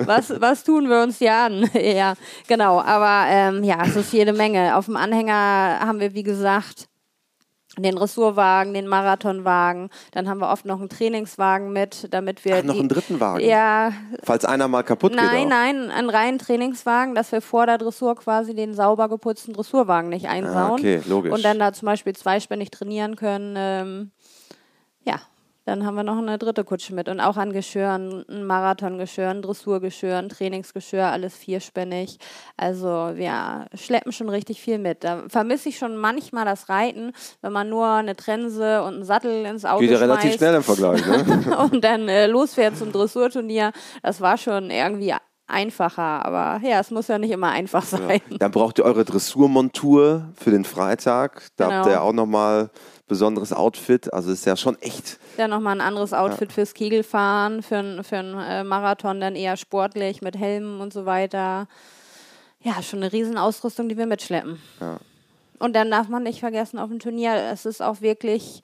[0.04, 1.70] was, was tun wir uns hier an?
[1.72, 2.12] ja,
[2.46, 2.78] genau.
[2.82, 4.76] Aber ähm, ja, es ist jede Menge.
[4.76, 6.88] Auf dem Anhänger haben wir, wie gesagt,
[7.78, 12.56] den Dressurwagen, den Marathonwagen, dann haben wir oft noch einen Trainingswagen mit, damit wir.
[12.56, 13.44] Ach, noch einen dritten Wagen?
[13.44, 13.92] Ja.
[14.22, 15.48] Falls einer mal kaputt nein, geht?
[15.48, 20.08] Nein, nein, einen reinen Trainingswagen, dass wir vor der Dressur quasi den sauber geputzten Dressurwagen
[20.08, 20.70] nicht einsauen.
[20.70, 21.32] Ah, okay, logisch.
[21.32, 23.54] Und dann da zum Beispiel zweispännig trainieren können.
[23.56, 24.10] Ähm,
[25.04, 25.20] ja,
[25.66, 29.42] dann haben wir noch eine dritte Kutsche mit und auch an Geschirren, ein Marathongeschirr, ein
[29.42, 32.18] Dressurgeschirr, ein Trainingsgeschirr, alles vierspännig.
[32.56, 35.02] Also wir schleppen schon richtig viel mit.
[35.02, 39.44] Da vermisse ich schon manchmal das Reiten, wenn man nur eine Trense und einen Sattel
[39.44, 41.58] ins Auto Geht ja relativ schnell im Vergleich, ne?
[41.72, 43.72] und dann äh, losfährt zum Dressurturnier.
[44.04, 45.14] Das war schon irgendwie
[45.48, 48.20] einfacher, aber ja, es muss ja nicht immer einfach sein.
[48.30, 48.38] Ja.
[48.38, 51.48] Dann braucht ihr eure Dressurmontur für den Freitag.
[51.56, 51.76] Da genau.
[51.78, 52.70] habt ihr auch nochmal
[53.06, 54.12] besonderes Outfit.
[54.12, 55.18] Also ist ja schon echt.
[55.36, 56.54] Ja, nochmal ein anderes Outfit ja.
[56.54, 61.68] fürs Kegelfahren, für, für einen äh, Marathon dann eher sportlich mit Helmen und so weiter.
[62.62, 64.60] Ja, schon eine Riesenausrüstung, die wir mitschleppen.
[64.80, 64.98] Ja.
[65.58, 68.62] Und dann darf man nicht vergessen, auf dem Turnier, es ist auch wirklich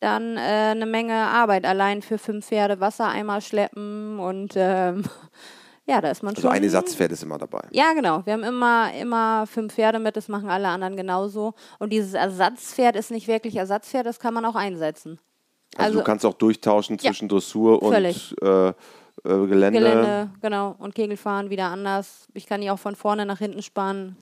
[0.00, 1.64] dann äh, eine Menge Arbeit.
[1.64, 5.04] Allein für fünf Pferde Wassereimer schleppen und ähm,
[5.86, 6.50] ja, da ist man also schon.
[6.50, 7.62] Also ein Ersatzpferd ist immer dabei.
[7.70, 8.24] Ja, genau.
[8.24, 11.54] Wir haben immer, immer fünf Pferde mit, das machen alle anderen genauso.
[11.78, 15.18] Und dieses Ersatzpferd ist nicht wirklich Ersatzpferd, das kann man auch einsetzen.
[15.76, 18.72] Also, also du kannst auch durchtauschen zwischen ja, Dressur und äh, äh,
[19.22, 19.78] Gelände.
[19.78, 20.74] Gelände, genau.
[20.78, 22.28] Und Kegelfahren wieder anders.
[22.32, 24.16] Ich kann die auch von vorne nach hinten spannen.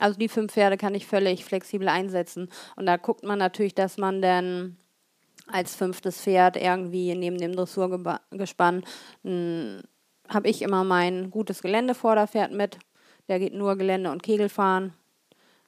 [0.00, 2.48] Also die fünf Pferde kann ich völlig flexibel einsetzen.
[2.76, 4.76] Und da guckt man natürlich, dass man dann
[5.46, 8.82] als fünftes Pferd irgendwie neben dem Dressurgespann
[10.28, 12.78] habe ich immer mein gutes Geländevorderpferd mit.
[13.28, 14.92] Der geht nur Gelände und Kegelfahren.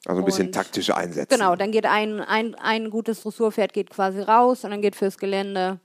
[0.05, 1.37] Also ein bisschen und, taktische Einsätze.
[1.37, 5.19] Genau, dann geht ein, ein, ein gutes Dressurpferd geht quasi raus und dann geht fürs
[5.19, 5.81] Gelände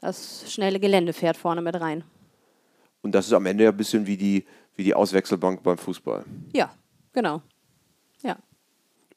[0.00, 2.04] das schnelle Geländepferd vorne mit rein.
[3.02, 6.24] Und das ist am Ende ja ein bisschen wie die, wie die Auswechselbank beim Fußball.
[6.52, 6.72] Ja,
[7.12, 7.42] genau.
[8.22, 8.36] Ja.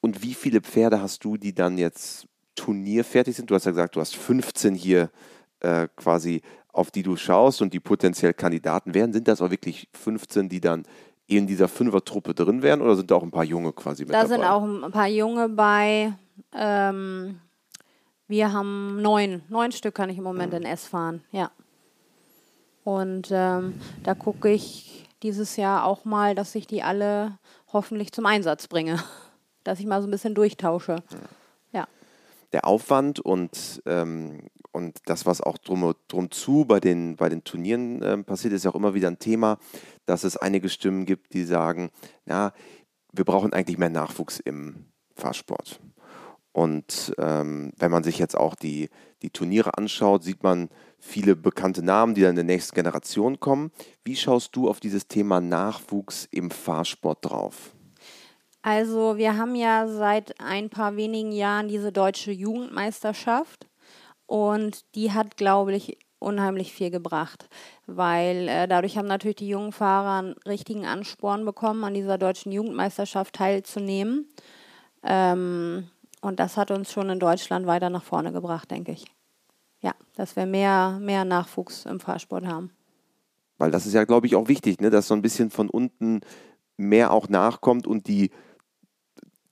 [0.01, 3.49] Und wie viele Pferde hast du, die dann jetzt turnierfertig sind?
[3.49, 5.12] Du hast ja gesagt, du hast 15 hier
[5.59, 6.41] äh, quasi
[6.79, 10.61] auf die du schaust und die potenziell Kandidaten wären, sind das auch wirklich 15, die
[10.61, 10.83] dann
[11.27, 14.23] in dieser Fünfer-Truppe drin wären oder sind da auch ein paar Junge quasi mit da
[14.23, 14.29] dabei?
[14.29, 16.13] Da sind auch ein paar Junge bei.
[16.53, 17.41] Ähm,
[18.27, 20.59] wir haben neun, neun Stück kann ich im Moment mhm.
[20.59, 21.51] in S fahren, ja.
[22.85, 27.37] Und ähm, da gucke ich dieses Jahr auch mal, dass ich die alle
[27.73, 29.03] hoffentlich zum Einsatz bringe.
[29.65, 30.95] Dass ich mal so ein bisschen durchtausche.
[31.73, 31.85] Ja.
[32.53, 37.43] Der Aufwand und ähm, und das, was auch drum, drum zu bei den, bei den
[37.43, 39.57] Turnieren äh, passiert, ist ja auch immer wieder ein Thema,
[40.05, 41.89] dass es einige Stimmen gibt, die sagen,
[42.25, 42.53] na,
[43.11, 45.81] wir brauchen eigentlich mehr Nachwuchs im Fahrsport.
[46.53, 48.89] Und ähm, wenn man sich jetzt auch die,
[49.21, 53.71] die Turniere anschaut, sieht man viele bekannte Namen, die dann in der nächsten Generation kommen.
[54.05, 57.75] Wie schaust du auf dieses Thema Nachwuchs im Fahrsport drauf?
[58.61, 63.68] Also wir haben ja seit ein paar wenigen Jahren diese deutsche Jugendmeisterschaft.
[64.29, 67.49] Und die hat, glaube ich, unheimlich viel gebracht,
[67.87, 72.51] weil äh, dadurch haben natürlich die jungen Fahrer einen richtigen Ansporn bekommen, an dieser deutschen
[72.51, 74.27] Jugendmeisterschaft teilzunehmen.
[75.01, 75.87] Ähm,
[76.21, 79.05] und das hat uns schon in Deutschland weiter nach vorne gebracht, denke ich.
[79.81, 82.69] Ja, dass wir mehr, mehr Nachwuchs im Fahrsport haben.
[83.57, 86.21] Weil das ist ja, glaube ich, auch wichtig, ne, dass so ein bisschen von unten
[86.77, 88.29] mehr auch nachkommt und die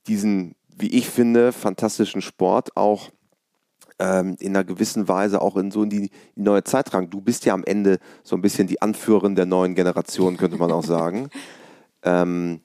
[0.06, 3.10] diesen, wie ich finde, fantastischen Sport auch
[4.00, 7.10] ähm, in einer gewissen Weise auch in so in die, die neue Zeit tragen.
[7.10, 10.72] Du bist ja am Ende so ein bisschen die Anführerin der neuen Generation, könnte man
[10.72, 11.30] auch sagen.
[12.04, 12.62] ähm,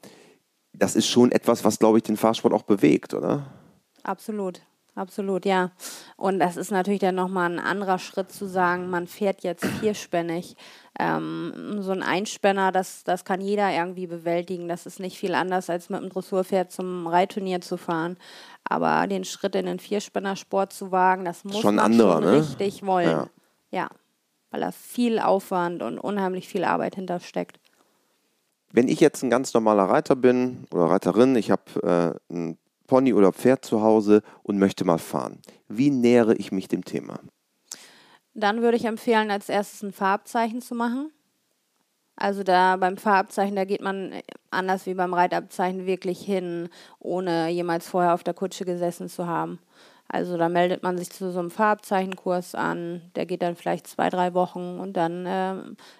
[0.73, 3.47] das ist schon etwas, was, glaube ich, den Fahrsport auch bewegt, oder?
[4.03, 4.63] Absolut.
[4.95, 5.71] Absolut, ja.
[6.17, 10.55] Und das ist natürlich dann nochmal ein anderer Schritt zu sagen, man fährt jetzt vierspännig.
[10.99, 14.69] Ähm, so ein Einspänner, das, das kann jeder irgendwie bewältigen.
[14.69, 18.19] Das ist nicht viel anders, als mit einem Dressurpferd zum Reitturnier zu fahren.
[18.65, 22.33] Aber den Schritt in den Vierspännersport zu wagen, das muss schon man anderer, schon ne?
[22.33, 23.09] richtig wollen.
[23.09, 23.29] Ja.
[23.71, 23.89] ja,
[24.51, 27.59] weil da viel Aufwand und unheimlich viel Arbeit hintersteckt.
[28.75, 32.59] Wenn ich jetzt ein ganz normaler Reiter bin oder Reiterin, ich habe äh, ein
[32.93, 35.41] Pony oder Pferd zu Hause und möchte mal fahren.
[35.67, 37.21] Wie nähere ich mich dem Thema?
[38.35, 41.11] Dann würde ich empfehlen, als erstes ein Farbzeichen zu machen.
[42.17, 44.13] Also da beim Fahrabzeichen, da geht man
[44.51, 49.59] anders wie beim Reitabzeichen wirklich hin, ohne jemals vorher auf der Kutsche gesessen zu haben.
[50.07, 54.11] Also da meldet man sich zu so einem Farbzeichenkurs an, der geht dann vielleicht zwei,
[54.11, 55.55] drei Wochen und dann äh,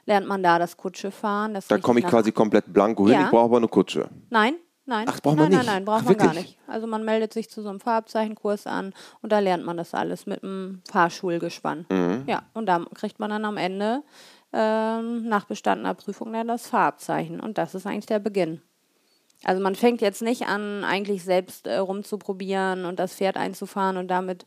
[0.05, 1.55] lernt man da das Kutsche fahren.
[1.55, 3.25] Das da komme ich quasi komplett blanko hin, ja.
[3.25, 4.11] ich brauche aber eine Kutsche.
[4.29, 5.07] Nein, nein.
[5.09, 5.67] Ach, braucht man nein, nicht?
[5.67, 6.59] Nein, nein, braucht Ach, man gar nicht.
[6.67, 10.27] Also man meldet sich zu so einem Farbzeichenkurs an und da lernt man das alles
[10.27, 11.87] mit einem Fahrschulgespann.
[11.91, 12.25] Mhm.
[12.27, 14.03] Ja, und da kriegt man dann am Ende
[14.53, 18.61] ähm, nach bestandener Prüfung dann das Farbzeichen und das ist eigentlich der Beginn.
[19.45, 24.09] Also man fängt jetzt nicht an, eigentlich selbst äh, rumzuprobieren und das Pferd einzufahren und
[24.09, 24.47] damit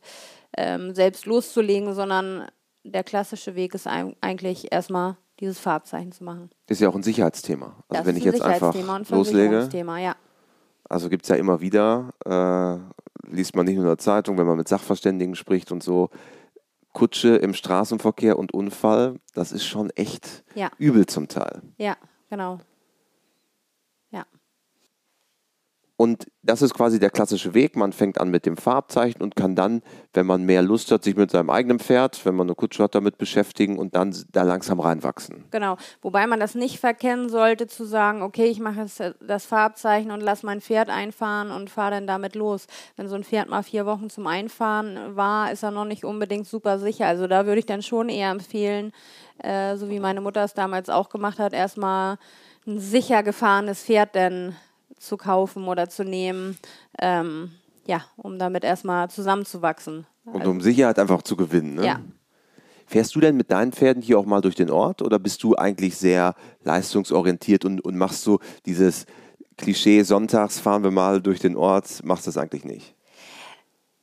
[0.58, 2.48] ähm, selbst loszulegen, sondern
[2.84, 6.50] der klassische Weg ist eigentlich erstmal dieses Farbzeichen zu machen.
[6.68, 7.66] Das ist ja auch ein Sicherheitsthema.
[7.66, 8.74] Also das wenn ich jetzt einfach
[9.10, 9.68] loslege.
[9.98, 10.16] Ja.
[10.88, 14.48] Also gibt es ja immer wieder, äh, liest man nicht nur in der Zeitung, wenn
[14.48, 16.10] man mit Sachverständigen spricht und so,
[16.94, 20.72] Kutsche im Straßenverkehr und Unfall, das ist schon echt ja.
[20.78, 21.62] übel zum Teil.
[21.78, 21.98] Ja,
[22.30, 22.60] genau.
[25.98, 27.78] Und das ist quasi der klassische Weg.
[27.78, 29.82] Man fängt an mit dem Farbzeichen und kann dann,
[30.14, 32.96] wenn man mehr Lust hat, sich mit seinem eigenen Pferd, wenn man eine Kutsche hat,
[32.96, 35.46] damit beschäftigen und dann da langsam reinwachsen.
[35.52, 35.78] Genau.
[36.02, 40.22] Wobei man das nicht verkennen sollte, zu sagen, okay, ich mache jetzt das Farbzeichen und
[40.22, 42.68] lasse mein Pferd einfahren und fahre dann damit los.
[42.98, 46.46] Wenn so ein Pferd mal vier Wochen zum Einfahren war, ist er noch nicht unbedingt
[46.46, 47.08] super sicher.
[47.08, 48.92] Also da würde ich dann schon eher empfehlen,
[49.42, 52.18] äh, so wie meine Mutter es damals auch gemacht hat, erstmal
[52.68, 54.56] ein sicher gefahrenes Pferd denn
[54.98, 56.58] zu kaufen oder zu nehmen,
[57.00, 57.52] ähm,
[57.86, 60.06] ja, um damit erstmal zusammenzuwachsen.
[60.26, 61.76] Und um Sicherheit einfach zu gewinnen.
[61.76, 61.86] Ne?
[61.86, 62.00] Ja.
[62.88, 65.56] Fährst du denn mit deinen Pferden hier auch mal durch den Ort oder bist du
[65.56, 69.06] eigentlich sehr leistungsorientiert und, und machst so dieses
[69.58, 72.96] Klischee, sonntags fahren wir mal durch den Ort, machst du das eigentlich nicht?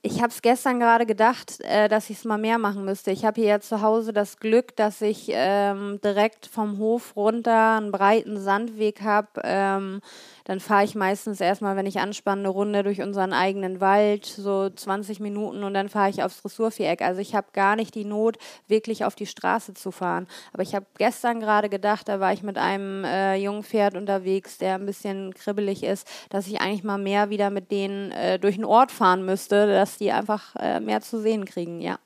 [0.05, 3.13] Ich habe es gestern gerade gedacht, äh, dass ich es mal mehr machen müsste.
[3.13, 7.77] Ich habe hier ja zu Hause das Glück, dass ich ähm, direkt vom Hof runter
[7.77, 9.29] einen breiten Sandweg habe.
[9.45, 10.01] Ähm,
[10.45, 14.71] dann fahre ich meistens erstmal, wenn ich anspanne, eine Runde durch unseren eigenen Wald, so
[14.71, 17.03] 20 Minuten und dann fahre ich aufs Dressurviereck.
[17.03, 20.27] Also ich habe gar nicht die Not, wirklich auf die Straße zu fahren.
[20.53, 24.59] Aber ich habe gestern gerade gedacht, da war ich mit einem äh, jungen Pferd unterwegs,
[24.59, 28.57] der ein bisschen kribbelig ist, dass ich eigentlich mal mehr wieder mit denen äh, durch
[28.57, 31.99] den Ort fahren müsste, dass die einfach äh, mehr zu sehen kriegen, ja.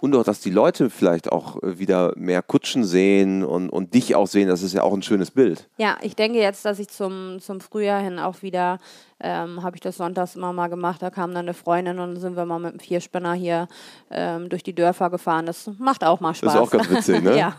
[0.00, 4.14] Und auch, dass die Leute vielleicht auch äh, wieder mehr Kutschen sehen und, und dich
[4.14, 5.68] auch sehen, das ist ja auch ein schönes Bild.
[5.76, 8.78] Ja, ich denke jetzt, dass ich zum, zum Frühjahr hin auch wieder,
[9.20, 12.20] ähm, habe ich das sonntags immer mal gemacht, da kam dann eine Freundin und dann
[12.20, 13.68] sind wir mal mit dem Vierspinner hier
[14.10, 15.46] ähm, durch die Dörfer gefahren.
[15.46, 16.52] Das macht auch mal Spaß.
[16.52, 17.38] Das ist auch ganz witzig, ne?
[17.38, 17.56] ja.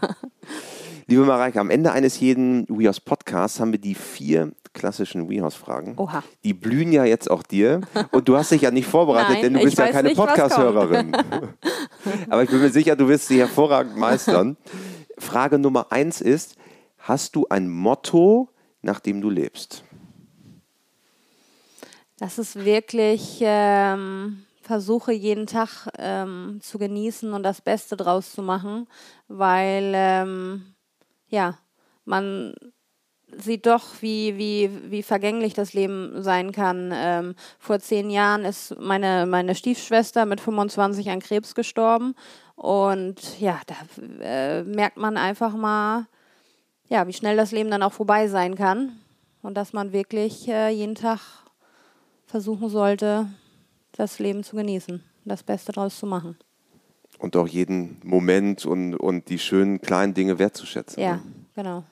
[1.07, 5.93] Liebe Mareike, am Ende eines jeden WeHouse Podcasts haben wir die vier klassischen WeHouse-Fragen.
[5.97, 6.23] Oha.
[6.43, 7.81] Die blühen ja jetzt auch dir.
[8.11, 11.15] Und du hast dich ja nicht vorbereitet, Nein, denn du bist ja keine Podcast-Hörerin.
[12.29, 14.57] Aber ich bin mir sicher, du wirst sie hervorragend meistern.
[15.19, 16.55] Frage Nummer eins ist:
[16.97, 18.49] Hast du ein Motto,
[18.81, 19.83] nach dem du lebst?
[22.17, 23.41] Das ist wirklich.
[23.41, 28.87] Ähm versuche jeden Tag ähm, zu genießen und das Beste draus zu machen,
[29.27, 30.74] weil ähm,
[31.27, 31.57] ja,
[32.05, 32.53] man
[33.37, 36.91] sieht doch, wie, wie, wie vergänglich das Leben sein kann.
[36.93, 42.15] Ähm, vor zehn Jahren ist meine, meine Stiefschwester mit 25 an Krebs gestorben.
[42.55, 43.75] Und ja, da
[44.21, 46.07] äh, merkt man einfach mal,
[46.87, 48.99] ja, wie schnell das Leben dann auch vorbei sein kann.
[49.41, 51.19] Und dass man wirklich äh, jeden Tag
[52.25, 53.27] versuchen sollte,
[53.91, 56.37] das Leben zu genießen, das Beste daraus zu machen.
[57.19, 61.01] Und auch jeden Moment und, und die schönen kleinen Dinge wertzuschätzen.
[61.01, 61.21] Ja,
[61.55, 61.83] genau.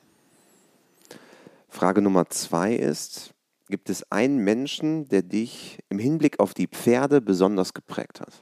[1.70, 3.34] Frage Nummer zwei ist,
[3.68, 8.34] gibt es einen Menschen, der dich im Hinblick auf die Pferde besonders geprägt hat?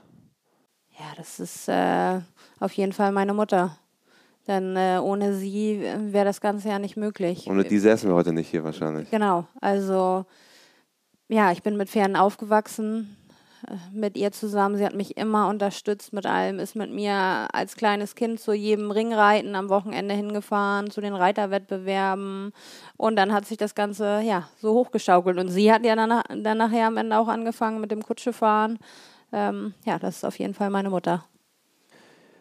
[1.00, 2.20] Ja, das ist äh,
[2.60, 3.78] auf jeden Fall meine Mutter.
[4.48, 7.48] Denn äh, ohne sie wäre das Ganze ja nicht möglich.
[7.48, 9.10] Ohne die säßen wir heute nicht hier wahrscheinlich.
[9.12, 10.26] Genau, also
[11.30, 13.16] ja, ich bin mit Pferden aufgewachsen
[13.92, 14.78] mit ihr zusammen.
[14.78, 18.92] Sie hat mich immer unterstützt mit allem, ist mit mir als kleines Kind zu jedem
[18.92, 22.52] Ringreiten am Wochenende hingefahren, zu den Reiterwettbewerben.
[22.98, 25.38] Und dann hat sich das Ganze ja so hochgeschaukelt.
[25.38, 28.80] Und sie hat ja dann, dann nachher am Ende auch angefangen mit dem Kutschefahren.
[29.32, 31.26] Ähm, ja, das ist auf jeden Fall meine Mutter.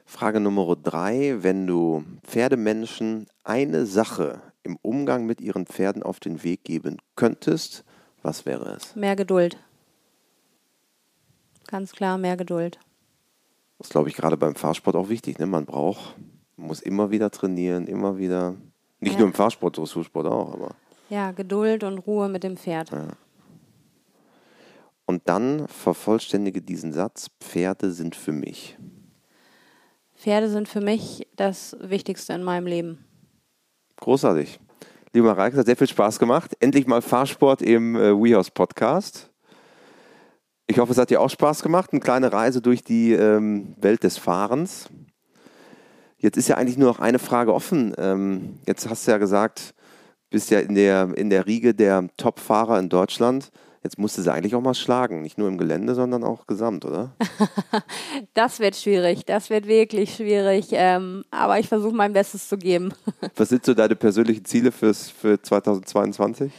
[0.07, 1.37] Frage Nummer drei.
[1.41, 7.85] Wenn du Pferdemenschen eine Sache im Umgang mit ihren Pferden auf den Weg geben könntest,
[8.23, 8.97] was wäre es?
[8.97, 9.57] Mehr Geduld.
[11.71, 12.79] Ganz klar, mehr Geduld.
[13.79, 15.39] Das ist, glaube ich, gerade beim Fahrsport auch wichtig.
[15.39, 15.47] Ne?
[15.47, 16.17] Man braucht,
[16.57, 18.57] man muss immer wieder trainieren, immer wieder.
[18.99, 19.19] Nicht ja.
[19.21, 20.75] nur im Fahrsport, Dressursport auch, aber.
[21.09, 22.91] Ja, Geduld und Ruhe mit dem Pferd.
[22.91, 23.09] Ja.
[25.07, 28.77] Und dann vervollständige diesen Satz: Pferde sind für mich.
[30.15, 33.05] Pferde sind für mich das Wichtigste in meinem Leben.
[33.97, 34.61] Großartig.
[35.13, 36.55] Lieber Mareike, es hat sehr viel Spaß gemacht.
[36.61, 39.30] Endlich mal Fahrsport im äh, WeHouse Podcast.
[40.71, 41.91] Ich hoffe, es hat dir auch Spaß gemacht.
[41.91, 44.89] Eine kleine Reise durch die ähm, Welt des Fahrens.
[46.17, 47.93] Jetzt ist ja eigentlich nur noch eine Frage offen.
[47.99, 49.75] Ähm, jetzt hast du ja gesagt,
[50.31, 53.51] bist ja in der, in der Riege der Top-Fahrer in Deutschland.
[53.83, 55.23] Jetzt musst du sie eigentlich auch mal schlagen.
[55.23, 57.17] Nicht nur im Gelände, sondern auch gesamt, oder?
[58.35, 59.25] das wird schwierig.
[59.27, 60.69] Das wird wirklich schwierig.
[60.71, 62.95] Ähm, aber ich versuche mein Bestes zu geben.
[63.35, 66.53] Was sind so deine persönlichen Ziele fürs, für 2022?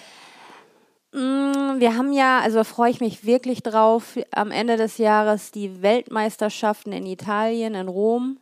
[1.82, 6.94] Wir haben ja, also freue ich mich wirklich drauf, am Ende des Jahres die Weltmeisterschaften
[6.94, 8.38] in Italien, in Rom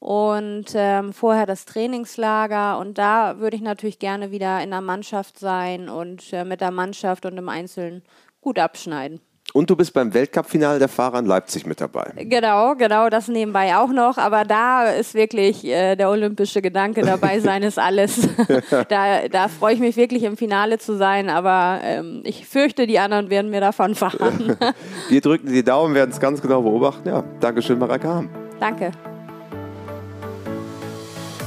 [0.00, 2.80] und ähm, vorher das Trainingslager.
[2.80, 6.72] Und da würde ich natürlich gerne wieder in der Mannschaft sein und äh, mit der
[6.72, 8.02] Mannschaft und im Einzelnen
[8.40, 9.20] gut abschneiden.
[9.56, 12.10] Und du bist beim Weltcup-Finale der Fahrer in Leipzig mit dabei.
[12.16, 14.18] Genau, genau, das nebenbei auch noch.
[14.18, 18.28] Aber da ist wirklich äh, der olympische Gedanke dabei sein ist alles.
[18.88, 21.30] da, da freue ich mich wirklich im Finale zu sein.
[21.30, 24.56] Aber ähm, ich fürchte, die anderen werden mir davon fahren.
[25.08, 27.08] Wir drücken die Daumen, werden es ganz genau beobachten.
[27.08, 28.28] Ja, Dankeschön, Mareike Ham.
[28.58, 28.90] Danke.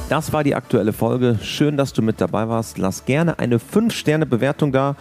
[0.08, 1.38] Das war die aktuelle Folge.
[1.42, 2.78] Schön, dass du mit dabei warst.
[2.78, 4.96] Lass gerne eine 5-Sterne-Bewertung da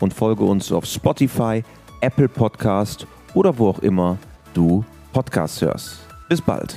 [0.00, 1.64] und folge uns auf Spotify,
[2.02, 4.18] Apple Podcast oder wo auch immer
[4.54, 6.00] du Podcasts hörst.
[6.28, 6.76] Bis bald.